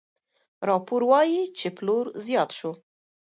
[0.69, 2.71] راپور وايي چې پلور زیات شو.